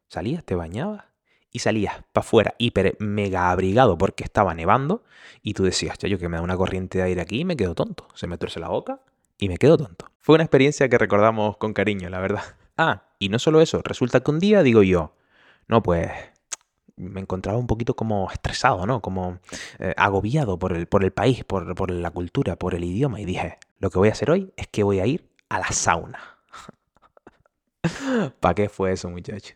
salías, 0.07 0.43
te 0.43 0.55
bañabas 0.55 1.05
y 1.51 1.59
salías 1.59 2.03
para 2.11 2.25
afuera 2.25 2.55
hiper 2.57 2.97
mega 2.99 3.49
abrigado 3.49 3.97
porque 3.97 4.25
estaba 4.25 4.53
nevando 4.53 5.05
y 5.41 5.53
tú 5.53 5.63
decías, 5.63 5.97
yo 5.99 6.19
que 6.19 6.27
me 6.27 6.35
da 6.35 6.43
una 6.43 6.57
corriente 6.57 6.97
de 6.97 7.05
aire 7.05 7.21
aquí 7.21 7.39
y 7.39 7.45
me 7.45 7.55
quedo 7.55 7.75
tonto, 7.75 8.09
se 8.13 8.27
me 8.27 8.37
tuerce 8.37 8.59
la 8.59 8.67
boca 8.67 8.99
y 9.37 9.47
me 9.47 9.57
quedo 9.57 9.77
tonto. 9.77 10.11
Fue 10.19 10.35
una 10.35 10.43
experiencia 10.43 10.89
que 10.89 10.97
recordamos 10.97 11.55
con 11.55 11.73
cariño, 11.73 12.09
la 12.09 12.19
verdad. 12.19 12.43
Ah, 12.77 13.03
y 13.19 13.29
no 13.29 13.39
solo 13.39 13.61
eso, 13.61 13.81
resulta 13.81 14.19
que 14.19 14.31
un 14.31 14.39
día 14.41 14.61
digo 14.61 14.83
yo, 14.83 15.15
no 15.69 15.81
pues 15.81 16.11
me 16.97 17.21
encontraba 17.21 17.57
un 17.57 17.67
poquito 17.67 17.95
como 17.95 18.29
estresado, 18.31 18.85
¿no? 18.85 19.01
Como 19.01 19.39
eh, 19.79 19.93
agobiado 19.97 20.57
por 20.59 20.73
el, 20.73 20.87
por 20.87 21.03
el 21.03 21.11
país, 21.11 21.43
por, 21.43 21.73
por 21.75 21.91
la 21.91 22.11
cultura, 22.11 22.55
por 22.55 22.75
el 22.75 22.83
idioma. 22.83 23.19
Y 23.19 23.25
dije, 23.25 23.59
lo 23.79 23.89
que 23.89 23.99
voy 23.99 24.09
a 24.09 24.13
hacer 24.13 24.31
hoy 24.31 24.53
es 24.57 24.67
que 24.67 24.83
voy 24.83 24.99
a 24.99 25.05
ir 25.05 25.29
a 25.49 25.59
la 25.59 25.71
sauna. 25.71 26.19
¿Para 28.39 28.55
qué 28.55 28.69
fue 28.69 28.91
eso, 28.91 29.09
muchacho? 29.09 29.55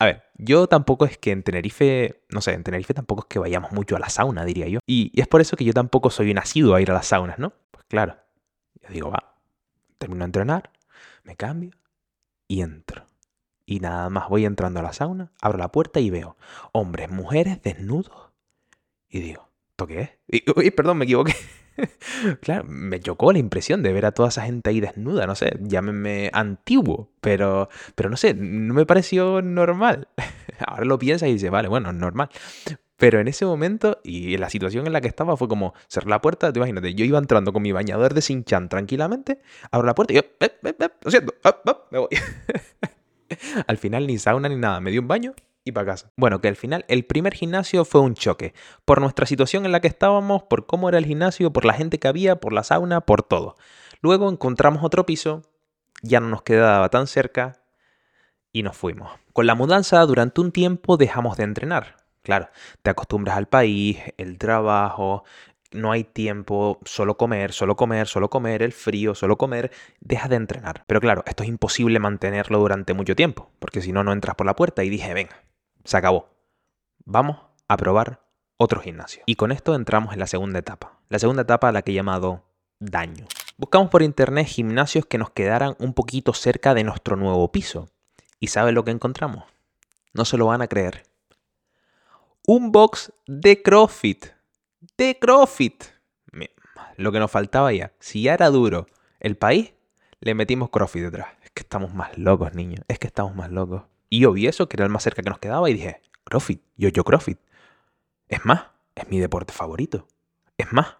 A 0.00 0.06
ver, 0.06 0.24
yo 0.36 0.66
tampoco 0.66 1.04
es 1.04 1.18
que 1.18 1.30
en 1.30 1.42
Tenerife, 1.42 2.24
no 2.30 2.40
sé, 2.40 2.54
en 2.54 2.64
Tenerife 2.64 2.94
tampoco 2.94 3.22
es 3.22 3.26
que 3.28 3.38
vayamos 3.38 3.72
mucho 3.72 3.96
a 3.96 3.98
la 3.98 4.08
sauna, 4.08 4.46
diría 4.46 4.66
yo. 4.66 4.80
Y, 4.86 5.12
es 5.20 5.28
por 5.28 5.42
eso 5.42 5.58
que 5.58 5.64
yo 5.64 5.74
tampoco 5.74 6.08
soy 6.08 6.32
nacido 6.32 6.74
a 6.74 6.80
ir 6.80 6.90
a 6.90 6.94
las 6.94 7.06
saunas, 7.06 7.38
¿no? 7.38 7.52
Pues 7.70 7.84
claro, 7.86 8.16
yo 8.82 8.88
digo, 8.88 9.10
va, 9.10 9.36
termino 9.98 10.20
de 10.20 10.26
entrenar, 10.26 10.70
me 11.22 11.36
cambio 11.36 11.72
y 12.48 12.62
entro. 12.62 13.04
Y 13.66 13.80
nada 13.80 14.08
más 14.08 14.30
voy 14.30 14.46
entrando 14.46 14.80
a 14.80 14.82
la 14.82 14.94
sauna, 14.94 15.32
abro 15.42 15.58
la 15.58 15.70
puerta 15.70 16.00
y 16.00 16.08
veo 16.08 16.38
hombres, 16.72 17.10
mujeres 17.10 17.60
desnudos. 17.60 18.32
Y 19.10 19.20
digo, 19.20 19.49
¿esto 19.80 19.86
qué 19.86 20.00
es? 20.28 20.42
uy, 20.56 20.70
perdón, 20.70 20.98
me 20.98 21.04
equivoqué. 21.04 21.34
claro, 22.42 22.64
me 22.68 23.00
chocó 23.00 23.32
la 23.32 23.38
impresión 23.38 23.82
de 23.82 23.92
ver 23.92 24.04
a 24.04 24.12
toda 24.12 24.28
esa 24.28 24.42
gente 24.42 24.68
ahí 24.68 24.80
desnuda, 24.80 25.26
no 25.26 25.34
sé, 25.34 25.56
llámenme 25.60 26.30
antiguo, 26.34 27.10
pero, 27.20 27.70
pero 27.94 28.10
no 28.10 28.16
sé, 28.16 28.34
no 28.34 28.74
me 28.74 28.84
pareció 28.84 29.40
normal. 29.40 30.08
Ahora 30.66 30.84
lo 30.84 30.98
piensas 30.98 31.28
y 31.28 31.32
dices, 31.32 31.50
vale, 31.50 31.68
bueno, 31.68 31.92
normal. 31.92 32.28
Pero 32.98 33.18
en 33.18 33.28
ese 33.28 33.46
momento 33.46 33.98
y 34.04 34.36
la 34.36 34.50
situación 34.50 34.86
en 34.86 34.92
la 34.92 35.00
que 35.00 35.08
estaba 35.08 35.34
fue 35.38 35.48
como 35.48 35.72
cerrar 35.88 36.10
la 36.10 36.20
puerta, 36.20 36.52
te 36.52 36.58
imagínate, 36.58 36.94
yo 36.94 37.06
iba 37.06 37.18
entrando 37.18 37.50
con 37.54 37.62
mi 37.62 37.72
bañador 37.72 38.12
de 38.12 38.20
Sinchan 38.20 38.68
tranquilamente, 38.68 39.40
abro 39.70 39.86
la 39.86 39.94
puerta 39.94 40.12
y 40.12 40.16
yo, 40.16 40.22
eh, 40.40 40.52
eh, 40.62 40.74
eh, 40.78 40.88
lo 41.02 41.10
siento, 41.10 41.34
me 41.90 41.98
voy. 41.98 42.08
al 43.66 43.78
final 43.78 44.06
ni 44.06 44.18
sauna 44.18 44.50
ni 44.50 44.56
nada, 44.56 44.80
me 44.80 44.90
dio 44.90 45.00
un 45.00 45.08
baño 45.08 45.34
para 45.72 45.86
casa. 45.86 46.12
Bueno, 46.16 46.40
que 46.40 46.48
al 46.48 46.56
final 46.56 46.84
el 46.88 47.04
primer 47.04 47.34
gimnasio 47.34 47.84
fue 47.84 48.00
un 48.00 48.14
choque. 48.14 48.54
Por 48.84 49.00
nuestra 49.00 49.26
situación 49.26 49.66
en 49.66 49.72
la 49.72 49.80
que 49.80 49.88
estábamos, 49.88 50.42
por 50.44 50.66
cómo 50.66 50.88
era 50.88 50.98
el 50.98 51.06
gimnasio, 51.06 51.52
por 51.52 51.64
la 51.64 51.74
gente 51.74 51.98
que 51.98 52.08
había, 52.08 52.36
por 52.36 52.52
la 52.52 52.62
sauna, 52.62 53.00
por 53.00 53.22
todo. 53.22 53.56
Luego 54.00 54.30
encontramos 54.30 54.82
otro 54.82 55.06
piso, 55.06 55.42
ya 56.02 56.20
no 56.20 56.28
nos 56.28 56.42
quedaba 56.42 56.88
tan 56.88 57.06
cerca 57.06 57.62
y 58.52 58.62
nos 58.62 58.76
fuimos. 58.76 59.10
Con 59.32 59.46
la 59.46 59.54
mudanza, 59.54 60.04
durante 60.06 60.40
un 60.40 60.52
tiempo 60.52 60.96
dejamos 60.96 61.36
de 61.36 61.44
entrenar. 61.44 61.96
Claro, 62.22 62.50
te 62.82 62.90
acostumbras 62.90 63.36
al 63.36 63.48
país, 63.48 63.98
el 64.18 64.36
trabajo, 64.36 65.24
no 65.72 65.92
hay 65.92 66.04
tiempo, 66.04 66.80
solo 66.84 67.16
comer, 67.16 67.52
solo 67.52 67.76
comer, 67.76 68.06
solo 68.06 68.28
comer, 68.28 68.62
el 68.62 68.72
frío, 68.72 69.14
solo 69.14 69.38
comer, 69.38 69.70
deja 70.00 70.28
de 70.28 70.36
entrenar. 70.36 70.84
Pero 70.86 71.00
claro, 71.00 71.22
esto 71.26 71.42
es 71.42 71.48
imposible 71.48 71.98
mantenerlo 71.98 72.58
durante 72.58 72.92
mucho 72.92 73.14
tiempo, 73.14 73.50
porque 73.58 73.80
si 73.80 73.92
no, 73.92 74.04
no 74.04 74.12
entras 74.12 74.34
por 74.34 74.46
la 74.46 74.56
puerta 74.56 74.84
y 74.84 74.90
dije, 74.90 75.14
venga, 75.14 75.44
se 75.84 75.96
acabó. 75.96 76.28
Vamos 77.04 77.38
a 77.68 77.76
probar 77.76 78.22
otro 78.56 78.80
gimnasio. 78.80 79.22
Y 79.26 79.36
con 79.36 79.52
esto 79.52 79.74
entramos 79.74 80.12
en 80.12 80.20
la 80.20 80.26
segunda 80.26 80.58
etapa. 80.58 80.98
La 81.08 81.18
segunda 81.18 81.42
etapa 81.42 81.68
a 81.68 81.72
la 81.72 81.82
que 81.82 81.92
he 81.92 81.94
llamado 81.94 82.44
daño. 82.78 83.26
Buscamos 83.56 83.90
por 83.90 84.02
internet 84.02 84.46
gimnasios 84.46 85.06
que 85.06 85.18
nos 85.18 85.30
quedaran 85.30 85.76
un 85.78 85.94
poquito 85.94 86.34
cerca 86.34 86.74
de 86.74 86.84
nuestro 86.84 87.16
nuevo 87.16 87.50
piso. 87.52 87.88
¿Y 88.38 88.48
saben 88.48 88.74
lo 88.74 88.84
que 88.84 88.90
encontramos? 88.90 89.44
No 90.12 90.24
se 90.24 90.36
lo 90.36 90.46
van 90.46 90.62
a 90.62 90.68
creer. 90.68 91.04
Un 92.46 92.72
box 92.72 93.12
de 93.26 93.62
CrossFit 93.62 94.26
de 94.96 95.18
CrossFit. 95.18 95.84
lo 96.96 97.12
que 97.12 97.18
nos 97.18 97.30
faltaba 97.30 97.72
ya. 97.72 97.92
Si 97.98 98.22
ya 98.22 98.34
era 98.34 98.50
duro 98.50 98.86
el 99.20 99.36
país, 99.36 99.72
le 100.20 100.34
metimos 100.34 100.70
CrossFit 100.70 101.04
detrás. 101.04 101.28
Es 101.42 101.50
que 101.50 101.62
estamos 101.62 101.94
más 101.94 102.16
locos, 102.18 102.54
niños. 102.54 102.84
Es 102.88 102.98
que 102.98 103.06
estamos 103.06 103.34
más 103.34 103.50
locos. 103.50 103.82
Y 104.10 104.20
yo 104.20 104.32
vi 104.32 104.48
eso, 104.48 104.68
que 104.68 104.76
era 104.76 104.84
el 104.84 104.90
más 104.90 105.04
cerca 105.04 105.22
que 105.22 105.30
nos 105.30 105.38
quedaba, 105.38 105.70
y 105.70 105.74
dije, 105.74 106.02
CrossFit, 106.24 106.60
yo, 106.76 106.88
yo 106.88 107.04
CrossFit. 107.04 107.38
Es 108.28 108.44
más, 108.44 108.64
es 108.96 109.08
mi 109.08 109.20
deporte 109.20 109.52
favorito. 109.52 110.06
Es 110.58 110.72
más, 110.72 110.96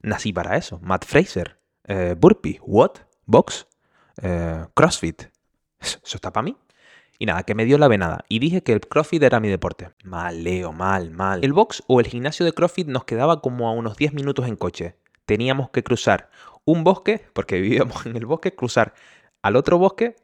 nací 0.00 0.32
para 0.32 0.56
eso. 0.56 0.78
Matt 0.80 1.04
Fraser, 1.04 1.58
eh, 1.84 2.14
Burpee, 2.16 2.60
What, 2.62 2.92
Box, 3.26 3.66
eh, 4.22 4.64
CrossFit. 4.74 5.24
Eso, 5.80 5.98
eso 6.04 6.16
está 6.16 6.32
para 6.32 6.44
mí. 6.44 6.56
Y 7.18 7.26
nada, 7.26 7.42
que 7.42 7.54
me 7.56 7.64
dio 7.64 7.78
la 7.78 7.88
venada. 7.88 8.24
Y 8.28 8.38
dije 8.38 8.62
que 8.62 8.72
el 8.72 8.80
CrossFit 8.80 9.22
era 9.22 9.40
mi 9.40 9.48
deporte. 9.48 9.90
Mal, 10.04 10.44
Leo, 10.44 10.72
mal, 10.72 11.10
mal. 11.10 11.44
El 11.44 11.52
box 11.52 11.82
o 11.88 12.00
el 12.00 12.06
gimnasio 12.06 12.46
de 12.46 12.52
CrossFit 12.52 12.86
nos 12.86 13.04
quedaba 13.04 13.40
como 13.40 13.68
a 13.68 13.72
unos 13.72 13.96
10 13.96 14.14
minutos 14.14 14.46
en 14.46 14.56
coche. 14.56 14.96
Teníamos 15.26 15.70
que 15.70 15.82
cruzar 15.82 16.30
un 16.64 16.84
bosque, 16.84 17.24
porque 17.32 17.60
vivíamos 17.60 18.06
en 18.06 18.16
el 18.16 18.26
bosque, 18.26 18.54
cruzar 18.54 18.94
al 19.42 19.56
otro 19.56 19.78
bosque 19.78 20.16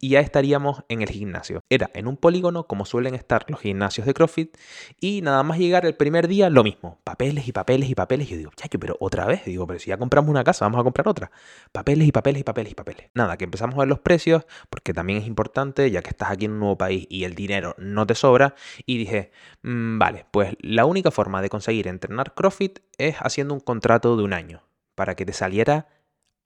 y 0.00 0.10
ya 0.10 0.20
estaríamos 0.20 0.84
en 0.88 1.02
el 1.02 1.08
gimnasio. 1.08 1.60
Era 1.70 1.90
en 1.94 2.06
un 2.06 2.16
polígono, 2.16 2.66
como 2.66 2.84
suelen 2.84 3.14
estar 3.14 3.44
los 3.48 3.60
gimnasios 3.60 4.06
de 4.06 4.14
CrossFit, 4.14 4.56
y 5.00 5.22
nada 5.22 5.42
más 5.42 5.58
llegar 5.58 5.86
el 5.86 5.94
primer 5.94 6.28
día, 6.28 6.50
lo 6.50 6.62
mismo. 6.62 7.00
Papeles 7.04 7.48
y 7.48 7.52
papeles 7.52 7.88
y 7.88 7.94
papeles. 7.94 8.28
Yo 8.28 8.36
digo, 8.36 8.50
chacho, 8.56 8.78
pero 8.78 8.96
otra 9.00 9.26
vez. 9.26 9.44
Digo, 9.44 9.66
pero 9.66 9.78
si 9.78 9.90
ya 9.90 9.96
compramos 9.96 10.30
una 10.30 10.44
casa, 10.44 10.64
vamos 10.64 10.80
a 10.80 10.84
comprar 10.84 11.08
otra. 11.08 11.30
Papeles 11.72 12.06
y 12.08 12.12
papeles 12.12 12.40
y 12.40 12.44
papeles 12.44 12.72
y 12.72 12.74
papeles. 12.74 13.10
Nada, 13.14 13.36
que 13.36 13.44
empezamos 13.44 13.76
a 13.76 13.78
ver 13.78 13.88
los 13.88 14.00
precios, 14.00 14.46
porque 14.70 14.92
también 14.92 15.20
es 15.20 15.26
importante, 15.26 15.90
ya 15.90 16.02
que 16.02 16.10
estás 16.10 16.30
aquí 16.30 16.44
en 16.44 16.52
un 16.52 16.60
nuevo 16.60 16.78
país 16.78 17.06
y 17.08 17.24
el 17.24 17.34
dinero 17.34 17.74
no 17.78 18.06
te 18.06 18.14
sobra. 18.14 18.54
Y 18.86 18.98
dije, 18.98 19.30
mmm, 19.62 19.98
vale, 19.98 20.26
pues 20.30 20.56
la 20.60 20.84
única 20.84 21.10
forma 21.10 21.40
de 21.40 21.48
conseguir 21.48 21.88
entrenar 21.88 22.34
CrossFit 22.34 22.80
es 22.98 23.16
haciendo 23.20 23.54
un 23.54 23.60
contrato 23.60 24.16
de 24.16 24.22
un 24.22 24.32
año, 24.32 24.62
para 24.94 25.14
que 25.14 25.24
te 25.24 25.32
saliera 25.32 25.88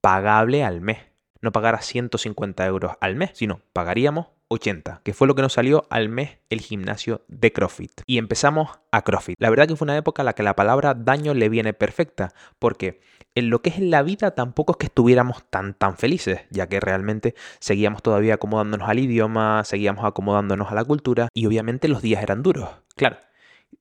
pagable 0.01 0.63
al 0.63 0.81
mes 0.81 1.09
no 1.41 1.51
pagara 1.51 1.81
150 1.81 2.65
euros 2.65 2.93
al 2.99 3.15
mes, 3.15 3.31
sino 3.33 3.61
pagaríamos 3.73 4.27
80, 4.49 5.01
que 5.03 5.13
fue 5.13 5.27
lo 5.27 5.35
que 5.35 5.41
nos 5.41 5.53
salió 5.53 5.85
al 5.89 6.09
mes 6.09 6.39
el 6.49 6.59
gimnasio 6.59 7.23
de 7.27 7.53
CrossFit. 7.53 8.01
Y 8.05 8.17
empezamos 8.17 8.79
a 8.91 9.03
CrossFit. 9.03 9.35
La 9.39 9.49
verdad 9.49 9.67
que 9.67 9.75
fue 9.75 9.85
una 9.85 9.97
época 9.97 10.23
en 10.23 10.25
la 10.25 10.33
que 10.33 10.43
la 10.43 10.55
palabra 10.55 10.95
daño 10.95 11.33
le 11.33 11.49
viene 11.49 11.73
perfecta, 11.73 12.33
porque 12.57 13.01
en 13.35 13.49
lo 13.49 13.61
que 13.61 13.69
es 13.69 13.79
la 13.79 14.01
vida 14.01 14.31
tampoco 14.31 14.73
es 14.73 14.77
que 14.77 14.87
estuviéramos 14.87 15.43
tan 15.49 15.75
tan 15.75 15.97
felices, 15.97 16.41
ya 16.49 16.67
que 16.67 16.79
realmente 16.79 17.35
seguíamos 17.59 18.01
todavía 18.01 18.35
acomodándonos 18.35 18.89
al 18.89 18.99
idioma, 18.99 19.63
seguíamos 19.63 20.03
acomodándonos 20.03 20.71
a 20.71 20.75
la 20.75 20.83
cultura 20.83 21.29
y 21.33 21.45
obviamente 21.45 21.87
los 21.87 22.01
días 22.01 22.23
eran 22.23 22.41
duros. 22.41 22.69
Claro, 22.95 23.17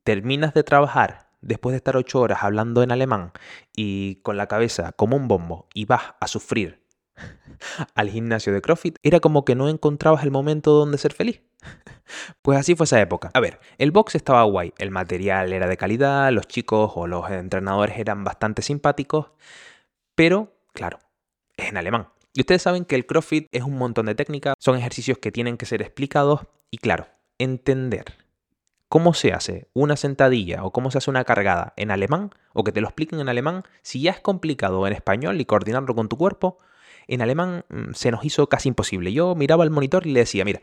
terminas 0.04 0.52
de 0.52 0.64
trabajar 0.64 1.28
después 1.40 1.72
de 1.72 1.78
estar 1.78 1.96
8 1.96 2.20
horas 2.20 2.42
hablando 2.42 2.82
en 2.82 2.92
alemán 2.92 3.32
y 3.74 4.16
con 4.16 4.36
la 4.36 4.48
cabeza 4.48 4.92
como 4.92 5.16
un 5.16 5.28
bombo 5.28 5.68
y 5.72 5.86
vas 5.86 6.14
a 6.20 6.26
sufrir 6.26 6.82
al 7.94 8.10
gimnasio 8.10 8.52
de 8.52 8.60
CrossFit, 8.60 8.96
era 9.02 9.20
como 9.20 9.44
que 9.44 9.54
no 9.54 9.68
encontrabas 9.68 10.25
el 10.25 10.30
momento 10.30 10.72
donde 10.72 10.98
ser 10.98 11.12
feliz. 11.12 11.42
Pues 12.40 12.58
así 12.58 12.75
fue 12.75 12.84
esa 12.84 12.98
época. 13.02 13.30
A 13.34 13.40
ver, 13.40 13.60
el 13.76 13.90
box 13.90 14.14
estaba 14.14 14.42
guay, 14.44 14.72
el 14.78 14.90
material 14.90 15.52
era 15.52 15.66
de 15.66 15.76
calidad, 15.76 16.32
los 16.32 16.48
chicos 16.48 16.92
o 16.94 17.06
los 17.06 17.30
entrenadores 17.30 17.98
eran 17.98 18.25
bastante 18.25 18.62
simpáticos, 18.62 19.26
pero 20.14 20.54
claro, 20.72 21.00
es 21.58 21.68
en 21.68 21.76
alemán. 21.76 22.08
Y 22.32 22.40
ustedes 22.40 22.62
saben 22.62 22.87
que 22.87 22.94
el 22.94 23.04
CrossFit 23.04 23.48
es 23.52 23.62
un 23.62 23.76
montón 23.76 24.06
de 24.06 24.14
técnicas, 24.14 24.54
son 24.58 24.78
ejercicios 24.78 25.18
que 25.18 25.30
tienen 25.30 25.58
que 25.58 25.66
ser 25.66 25.82
explicados 25.82 26.46
y 26.70 26.78
claro, 26.78 27.08
entender 27.38 28.04
cómo 28.88 29.12
se 29.12 29.32
hace 29.32 29.68
una 29.75 29.96
sentadilla 29.96 30.64
o 30.64 30.72
cómo 30.72 30.90
se 30.90 30.98
hace 30.98 31.10
una 31.10 31.25
cargada 31.25 31.75
en 31.76 31.90
alemán 31.90 32.30
o 32.54 32.64
que 32.64 32.72
te 32.72 32.80
lo 32.80 32.88
expliquen 32.88 33.20
en 33.20 33.28
alemán, 33.28 33.64
si 33.82 34.00
ya 34.00 34.12
es 34.12 34.20
complicado 34.20 34.87
en 34.87 34.92
español 34.92 35.40
y 35.40 35.44
coordinarlo 35.44 35.94
con 35.94 36.08
tu 36.08 36.16
cuerpo, 36.16 36.58
en 37.08 37.22
alemán 37.22 37.64
mm, 37.68 37.94
se 37.94 38.10
nos 38.10 38.24
hizo 38.24 38.48
casi 38.48 38.68
imposible. 38.68 39.12
Yo 39.12 39.34
miraba 39.34 39.64
el 39.64 39.70
monitor 39.70 40.06
y 40.06 40.12
le 40.12 40.20
decía, 40.20 40.44
mira, 40.44 40.60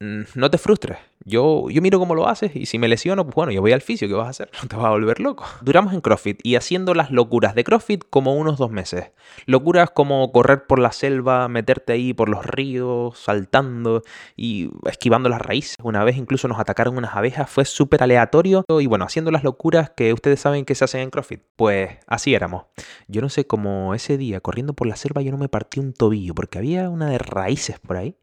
no 0.00 0.50
te 0.50 0.56
frustres, 0.56 0.96
yo, 1.26 1.68
yo 1.68 1.82
miro 1.82 1.98
cómo 1.98 2.14
lo 2.14 2.26
haces 2.26 2.56
y 2.56 2.64
si 2.64 2.78
me 2.78 2.88
lesiono, 2.88 3.24
pues 3.24 3.34
bueno, 3.34 3.52
yo 3.52 3.60
voy 3.60 3.72
al 3.72 3.82
fisio, 3.82 4.08
¿qué 4.08 4.14
vas 4.14 4.26
a 4.26 4.30
hacer? 4.30 4.50
No 4.62 4.68
te 4.68 4.76
vas 4.76 4.86
a 4.86 4.90
volver 4.90 5.20
loco. 5.20 5.44
Duramos 5.60 5.92
en 5.92 6.00
CrossFit 6.00 6.40
y 6.42 6.56
haciendo 6.56 6.94
las 6.94 7.10
locuras 7.10 7.54
de 7.54 7.64
CrossFit 7.64 8.04
como 8.08 8.34
unos 8.34 8.58
dos 8.58 8.70
meses. 8.70 9.10
Locuras 9.44 9.90
como 9.90 10.32
correr 10.32 10.66
por 10.66 10.78
la 10.78 10.92
selva, 10.92 11.48
meterte 11.48 11.92
ahí 11.92 12.14
por 12.14 12.30
los 12.30 12.46
ríos, 12.46 13.18
saltando 13.18 14.02
y 14.36 14.70
esquivando 14.86 15.28
las 15.28 15.42
raíces. 15.42 15.76
Una 15.82 16.02
vez 16.04 16.16
incluso 16.16 16.48
nos 16.48 16.58
atacaron 16.58 16.96
unas 16.96 17.14
abejas, 17.14 17.50
fue 17.50 17.66
súper 17.66 18.02
aleatorio 18.02 18.64
y 18.68 18.86
bueno, 18.86 19.04
haciendo 19.04 19.30
las 19.30 19.44
locuras 19.44 19.90
que 19.90 20.14
ustedes 20.14 20.40
saben 20.40 20.64
que 20.64 20.74
se 20.74 20.84
hacen 20.84 21.02
en 21.02 21.10
CrossFit. 21.10 21.42
Pues 21.56 21.98
así 22.06 22.34
éramos. 22.34 22.64
Yo 23.08 23.20
no 23.20 23.28
sé 23.28 23.46
cómo 23.46 23.94
ese 23.94 24.16
día 24.16 24.40
corriendo 24.40 24.72
por 24.72 24.86
la 24.86 24.96
selva 24.96 25.20
yo 25.20 25.30
no 25.30 25.38
me 25.38 25.50
partí 25.50 25.80
un 25.80 25.92
tobillo 25.92 26.34
porque 26.34 26.58
había 26.58 26.88
una 26.88 27.10
de 27.10 27.18
raíces 27.18 27.78
por 27.78 27.98
ahí. 27.98 28.16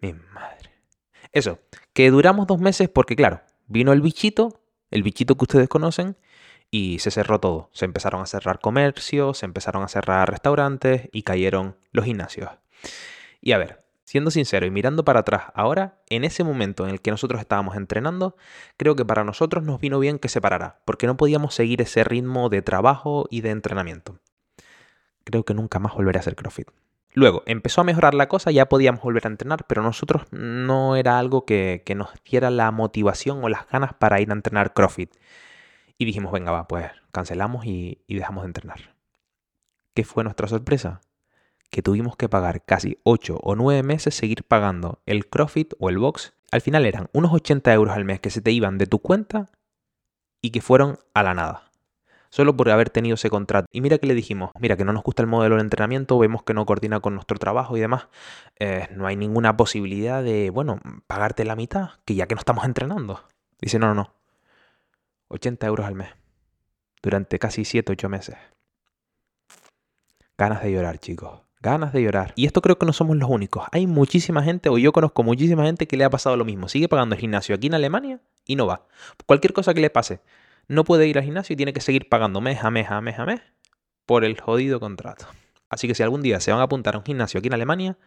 Mi 0.00 0.12
madre. 0.12 0.70
Eso, 1.32 1.58
que 1.92 2.10
duramos 2.10 2.46
dos 2.46 2.60
meses 2.60 2.88
porque, 2.88 3.16
claro, 3.16 3.40
vino 3.66 3.92
el 3.92 4.00
bichito, 4.00 4.60
el 4.90 5.02
bichito 5.02 5.36
que 5.36 5.44
ustedes 5.44 5.68
conocen, 5.68 6.16
y 6.70 6.98
se 6.98 7.10
cerró 7.10 7.40
todo. 7.40 7.70
Se 7.72 7.84
empezaron 7.84 8.20
a 8.20 8.26
cerrar 8.26 8.58
comercios, 8.60 9.38
se 9.38 9.46
empezaron 9.46 9.82
a 9.82 9.88
cerrar 9.88 10.28
restaurantes 10.28 11.08
y 11.12 11.22
cayeron 11.22 11.76
los 11.92 12.04
gimnasios. 12.04 12.50
Y 13.40 13.52
a 13.52 13.58
ver, 13.58 13.84
siendo 14.04 14.30
sincero 14.30 14.66
y 14.66 14.70
mirando 14.70 15.04
para 15.04 15.20
atrás 15.20 15.44
ahora, 15.54 16.00
en 16.08 16.24
ese 16.24 16.44
momento 16.44 16.84
en 16.84 16.90
el 16.90 17.00
que 17.00 17.10
nosotros 17.10 17.40
estábamos 17.40 17.76
entrenando, 17.76 18.36
creo 18.76 18.96
que 18.96 19.04
para 19.04 19.24
nosotros 19.24 19.64
nos 19.64 19.80
vino 19.80 19.98
bien 19.98 20.18
que 20.18 20.28
se 20.28 20.40
parara, 20.40 20.80
porque 20.84 21.06
no 21.06 21.16
podíamos 21.16 21.54
seguir 21.54 21.80
ese 21.80 22.04
ritmo 22.04 22.48
de 22.48 22.62
trabajo 22.62 23.26
y 23.30 23.40
de 23.40 23.50
entrenamiento. 23.50 24.18
Creo 25.24 25.44
que 25.44 25.54
nunca 25.54 25.78
más 25.78 25.94
volveré 25.94 26.18
a 26.18 26.20
hacer 26.20 26.36
CrossFit. 26.36 26.68
Luego, 27.16 27.44
empezó 27.46 27.80
a 27.80 27.84
mejorar 27.84 28.12
la 28.12 28.28
cosa, 28.28 28.50
ya 28.50 28.68
podíamos 28.68 29.00
volver 29.00 29.24
a 29.24 29.30
entrenar, 29.30 29.66
pero 29.68 29.82
nosotros 29.82 30.24
no 30.32 30.96
era 30.96 31.20
algo 31.20 31.46
que, 31.46 31.80
nos 31.96 32.08
diera 32.28 32.50
la 32.50 32.72
motivación 32.72 33.44
o 33.44 33.48
las 33.48 33.68
ganas 33.68 33.94
para 33.94 34.20
ir 34.20 34.30
a 34.30 34.34
entrenar 34.34 34.74
CrossFit. 34.74 35.14
Y 35.96 36.06
dijimos, 36.06 36.32
venga, 36.32 36.50
va, 36.50 36.66
pues 36.66 36.90
cancelamos 37.12 37.66
y, 37.66 38.02
dejamos 38.08 38.42
de 38.42 38.48
entrenar. 38.48 38.94
¿Qué 39.94 40.02
fue 40.02 40.24
nuestra 40.24 40.48
sorpresa? 40.48 41.02
Que 41.70 41.82
tuvimos 41.82 42.16
que 42.16 42.28
pagar 42.28 42.64
casi 42.64 42.98
8 43.04 43.38
o 43.40 43.54
9 43.54 43.84
meses 43.84 44.16
seguir 44.16 44.42
pagando 44.42 45.00
el 45.06 45.28
CrossFit 45.28 45.74
o 45.78 45.90
el 45.90 45.98
box. 45.98 46.34
Al 46.50 46.62
final 46.62 46.84
eran 46.84 47.10
unos 47.12 47.32
80 47.32 47.72
euros 47.74 47.94
al 47.94 48.04
mes 48.04 48.18
que 48.18 48.30
se 48.30 48.40
te 48.40 48.50
iban 48.50 48.76
de 48.76 48.88
tu 48.88 48.98
cuenta 48.98 49.46
y 50.42 50.50
que 50.50 50.60
fueron 50.60 50.98
a 51.14 51.22
la 51.22 51.34
nada 51.34 51.70
solo 52.34 52.56
por 52.56 52.68
haber 52.68 52.90
tenido 52.90 53.14
ese 53.14 53.30
contrato. 53.30 53.68
Y 53.70 53.80
mira 53.80 53.98
que 53.98 54.08
le 54.08 54.14
dijimos, 54.14 54.50
mira 54.58 54.76
que 54.76 54.84
no 54.84 54.92
nos 54.92 55.04
gusta 55.04 55.22
el 55.22 55.28
modelo 55.28 55.54
de 55.54 55.60
entrenamiento, 55.60 56.18
vemos 56.18 56.42
que 56.42 56.52
no 56.52 56.66
coordina 56.66 56.98
con 56.98 57.14
nuestro 57.14 57.38
trabajo 57.38 57.76
y 57.76 57.80
demás, 57.80 58.08
eh, 58.58 58.88
no 58.90 59.06
hay 59.06 59.14
ninguna 59.14 59.56
posibilidad 59.56 60.20
de, 60.20 60.50
bueno, 60.50 60.80
pagarte 61.06 61.44
la 61.44 61.54
mitad, 61.54 61.90
que 62.04 62.16
ya 62.16 62.26
que 62.26 62.34
no 62.34 62.40
estamos 62.40 62.64
entrenando. 62.64 63.22
Dice, 63.60 63.78
no, 63.78 63.86
no, 63.86 63.94
no. 63.94 64.14
80 65.28 65.64
euros 65.68 65.86
al 65.86 65.94
mes. 65.94 66.08
Durante 67.04 67.38
casi 67.38 67.64
7, 67.64 67.92
8 67.92 68.08
meses. 68.08 68.36
Ganas 70.36 70.60
de 70.64 70.72
llorar, 70.72 70.98
chicos. 70.98 71.40
Ganas 71.60 71.92
de 71.92 72.02
llorar. 72.02 72.32
Y 72.34 72.46
esto 72.46 72.62
creo 72.62 72.80
que 72.80 72.86
no 72.86 72.92
somos 72.92 73.16
los 73.16 73.30
únicos. 73.30 73.64
Hay 73.70 73.86
muchísima 73.86 74.42
gente, 74.42 74.70
o 74.70 74.76
yo 74.76 74.92
conozco 74.92 75.22
muchísima 75.22 75.62
gente 75.62 75.86
que 75.86 75.96
le 75.96 76.02
ha 76.02 76.10
pasado 76.10 76.36
lo 76.36 76.44
mismo. 76.44 76.68
Sigue 76.68 76.88
pagando 76.88 77.14
el 77.14 77.20
gimnasio 77.20 77.54
aquí 77.54 77.68
en 77.68 77.74
Alemania 77.74 78.18
y 78.44 78.56
no 78.56 78.66
va. 78.66 78.88
Cualquier 79.24 79.52
cosa 79.52 79.72
que 79.72 79.80
le 79.80 79.90
pase 79.90 80.20
no 80.68 80.84
puede 80.84 81.06
ir 81.06 81.18
al 81.18 81.24
gimnasio 81.24 81.54
y 81.54 81.56
tiene 81.56 81.72
que 81.72 81.80
seguir 81.80 82.08
pagando 82.08 82.40
mes 82.40 82.62
a 82.64 82.70
mes 82.70 82.90
a 82.90 83.00
mes 83.00 83.18
a 83.18 83.26
mes 83.26 83.40
por 84.06 84.24
el 84.24 84.40
jodido 84.40 84.80
contrato. 84.80 85.26
Así 85.68 85.88
que 85.88 85.94
si 85.94 86.02
algún 86.02 86.22
día 86.22 86.40
se 86.40 86.52
van 86.52 86.60
a 86.60 86.64
apuntar 86.64 86.94
a 86.94 86.98
un 86.98 87.04
gimnasio 87.04 87.38
aquí 87.38 87.48
en 87.48 87.54
Alemania, 87.54 87.98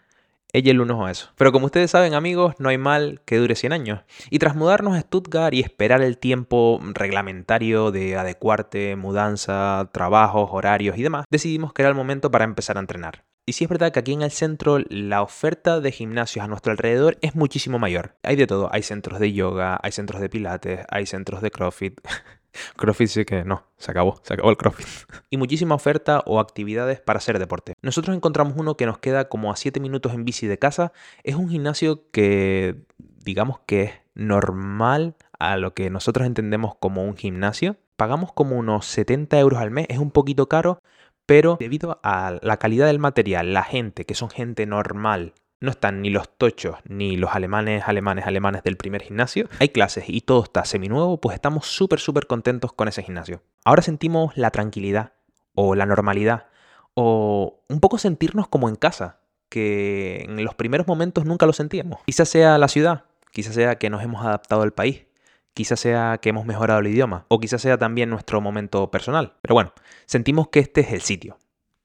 ella 0.54 0.82
un 0.82 0.92
ojo 0.92 1.06
a 1.06 1.12
eso. 1.12 1.30
Pero 1.36 1.52
como 1.52 1.66
ustedes 1.66 1.92
saben, 1.92 2.14
amigos, 2.14 2.56
no 2.60 2.70
hay 2.70 2.78
mal 2.78 3.22
que 3.26 3.38
dure 3.38 3.56
100 3.56 3.74
años. 3.74 4.02
Y 4.30 4.40
tras 4.40 4.56
mudarnos 4.56 4.96
a 4.96 5.02
Stuttgart 5.02 5.54
y 5.54 5.60
esperar 5.60 6.02
el 6.02 6.18
tiempo 6.18 6.80
reglamentario 6.94 7.92
de 7.92 8.16
adecuarte, 8.16 8.96
mudanza, 8.96 9.90
trabajos, 9.92 10.50
horarios 10.52 10.98
y 10.98 11.04
demás, 11.04 11.26
decidimos 11.30 11.74
que 11.74 11.82
era 11.82 11.90
el 11.90 11.96
momento 11.96 12.32
para 12.32 12.46
empezar 12.46 12.78
a 12.78 12.82
entrenar. 12.82 13.26
Y 13.46 13.54
sí 13.54 13.64
es 13.64 13.70
verdad 13.70 13.94
que 13.94 14.00
aquí 14.00 14.14
en 14.14 14.24
el 14.24 14.32
centro 14.32 14.80
la 14.90 15.22
oferta 15.22 15.80
de 15.80 15.92
gimnasios 15.92 16.44
a 16.44 16.50
nuestro 16.50 16.72
alrededor 16.72 17.18
es 17.22 17.36
muchísimo 17.36 17.80
mayor. 17.80 18.18
Hay 18.24 18.36
de 18.36 18.48
todo, 18.48 18.70
hay 18.74 18.84
centros 18.84 19.20
de 19.20 19.32
yoga, 19.32 19.80
hay 19.82 19.92
centros 19.94 20.20
de 20.22 20.30
pilates, 20.30 20.86
hay 20.90 21.06
centros 21.06 21.42
de 21.42 21.52
CrossFit. 21.52 22.02
CrossFit 22.76 23.08
sí 23.08 23.26
que 23.26 23.44
no, 23.44 23.64
se 23.78 23.92
acabó, 23.92 24.20
se 24.24 24.34
acabó 24.34 24.50
el 24.50 24.58
CrossFit. 24.58 24.88
y 25.30 25.38
muchísima 25.38 25.76
oferta 25.76 26.24
o 26.26 26.40
actividades 26.40 27.00
para 27.00 27.18
hacer 27.18 27.40
deporte. 27.40 27.74
Nosotros 27.82 28.16
encontramos 28.16 28.54
uno 28.58 28.78
que 28.78 28.86
nos 28.86 28.98
queda 28.98 29.30
como 29.30 29.52
a 29.52 29.56
7 29.56 29.80
minutos 29.80 30.14
en 30.14 30.26
bici 30.26 30.48
de 30.48 30.60
casa. 30.60 30.92
Es 31.24 31.36
un 31.36 31.50
gimnasio 31.50 32.10
que 32.12 32.76
digamos 33.24 33.60
que 33.66 33.84
es 33.84 33.92
normal 34.16 35.16
a 35.38 35.58
lo 35.58 35.74
que 35.74 35.90
nosotros 35.90 36.26
entendemos 36.26 36.76
como 36.76 37.04
un 37.04 37.16
gimnasio. 37.16 37.78
Pagamos 37.96 38.32
como 38.32 38.58
unos 38.58 38.86
70 38.86 39.40
euros 39.40 39.60
al 39.60 39.72
mes, 39.72 39.88
es 39.90 39.98
un 39.98 40.12
poquito 40.12 40.48
caro, 40.48 40.82
pero 41.26 41.58
debido 41.60 42.00
a 42.04 42.38
la 42.42 42.58
calidad 42.58 42.88
del 42.88 43.00
material, 43.00 43.54
la 43.54 43.64
gente, 43.64 44.06
que 44.06 44.16
son 44.16 44.30
gente 44.30 44.66
normal, 44.66 45.34
no 45.60 45.72
están 45.72 46.02
ni 46.02 46.10
los 46.10 46.30
tochos 46.38 46.76
ni 46.88 47.18
los 47.18 47.34
alemanes, 47.34 47.84
alemanes, 47.88 48.28
alemanes 48.28 48.64
del 48.64 48.78
primer 48.78 49.02
gimnasio. 49.02 49.48
Hay 49.60 49.70
clases 49.70 50.06
y 50.08 50.22
todo 50.22 50.44
está 50.44 50.66
seminuevo, 50.66 51.20
pues 51.20 51.36
estamos 51.36 51.68
súper, 51.68 52.00
súper 52.00 52.28
contentos 52.28 52.74
con 52.74 52.88
ese 52.88 53.04
gimnasio. 53.04 53.42
Ahora 53.64 53.82
sentimos 53.82 54.38
la 54.38 54.52
tranquilidad, 54.52 55.14
o 55.56 55.74
la 55.74 55.88
normalidad, 55.88 56.46
o 56.94 57.64
un 57.68 57.80
poco 57.80 57.98
sentirnos 57.98 58.48
como 58.48 58.70
en 58.70 58.76
casa, 58.76 59.20
que 59.50 60.26
en 60.28 60.44
los 60.44 60.54
primeros 60.56 60.88
momentos 60.88 61.26
nunca 61.26 61.46
lo 61.46 61.54
sentíamos. 61.54 62.02
Quizás 62.06 62.30
sea 62.30 62.58
la 62.58 62.68
ciudad, 62.68 63.06
quizás 63.32 63.56
sea 63.56 63.78
que 63.78 63.90
nos 63.90 64.04
hemos 64.04 64.24
adaptado 64.24 64.62
al 64.62 64.74
país, 64.74 65.06
quizás 65.54 65.80
sea 65.80 66.20
que 66.22 66.30
hemos 66.30 66.46
mejorado 66.46 66.80
el 66.80 66.88
idioma, 66.88 67.26
o 67.30 67.40
quizás 67.40 67.62
sea 67.62 67.78
también 67.78 68.12
nuestro 68.12 68.40
momento 68.40 68.92
personal. 68.92 69.34
Pero 69.42 69.56
bueno, 69.56 69.74
sentimos 70.06 70.50
que 70.50 70.60
este 70.60 70.82
es 70.82 70.92
el 70.92 71.02
sitio. 71.02 71.38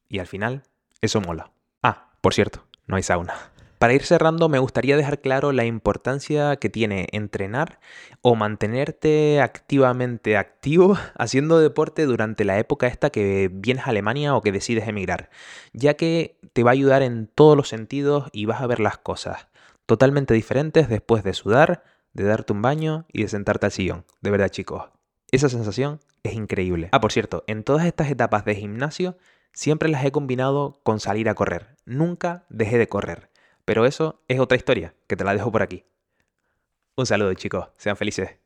Y 0.08 0.18
al 0.18 0.26
final, 0.26 0.64
eso 1.00 1.22
mola. 1.22 1.50
Ah, 1.82 2.10
por 2.20 2.34
cierto, 2.34 2.66
no 2.86 2.96
hay 2.96 3.02
sauna. 3.02 3.51
Para 3.82 3.94
ir 3.94 4.04
cerrando, 4.04 4.48
me 4.48 4.60
gustaría 4.60 4.96
dejar 4.96 5.20
claro 5.20 5.50
la 5.50 5.64
importancia 5.64 6.54
que 6.54 6.70
tiene 6.70 7.08
entrenar 7.10 7.80
o 8.20 8.36
mantenerte 8.36 9.40
activamente 9.40 10.36
activo 10.36 10.96
haciendo 11.18 11.58
deporte 11.58 12.06
durante 12.06 12.44
la 12.44 12.60
época 12.60 12.86
esta 12.86 13.10
que 13.10 13.50
vienes 13.52 13.84
a 13.84 13.90
Alemania 13.90 14.36
o 14.36 14.40
que 14.40 14.52
decides 14.52 14.86
emigrar, 14.86 15.30
ya 15.72 15.94
que 15.94 16.38
te 16.52 16.62
va 16.62 16.70
a 16.70 16.74
ayudar 16.74 17.02
en 17.02 17.26
todos 17.26 17.56
los 17.56 17.70
sentidos 17.70 18.28
y 18.30 18.44
vas 18.44 18.62
a 18.62 18.68
ver 18.68 18.78
las 18.78 18.98
cosas 18.98 19.48
totalmente 19.84 20.32
diferentes 20.32 20.88
después 20.88 21.24
de 21.24 21.34
sudar, 21.34 21.82
de 22.12 22.22
darte 22.22 22.52
un 22.52 22.62
baño 22.62 23.06
y 23.12 23.22
de 23.22 23.28
sentarte 23.28 23.66
al 23.66 23.72
sillón. 23.72 24.04
De 24.20 24.30
verdad, 24.30 24.50
chicos, 24.50 24.90
esa 25.32 25.48
sensación 25.48 25.98
es 26.22 26.34
increíble. 26.34 26.88
Ah, 26.92 27.00
por 27.00 27.10
cierto, 27.10 27.42
en 27.48 27.64
todas 27.64 27.84
estas 27.86 28.12
etapas 28.12 28.44
de 28.44 28.54
gimnasio 28.54 29.16
siempre 29.52 29.88
las 29.88 30.04
he 30.04 30.12
combinado 30.12 30.78
con 30.84 31.00
salir 31.00 31.28
a 31.28 31.34
correr. 31.34 31.74
Nunca 31.84 32.46
dejé 32.48 32.78
de 32.78 32.88
correr. 32.88 33.31
Pero 33.64 33.86
eso 33.86 34.22
es 34.28 34.40
otra 34.40 34.56
historia, 34.56 34.94
que 35.06 35.16
te 35.16 35.24
la 35.24 35.34
dejo 35.34 35.52
por 35.52 35.62
aquí. 35.62 35.84
Un 36.96 37.06
saludo 37.06 37.32
chicos, 37.34 37.68
sean 37.76 37.96
felices. 37.96 38.41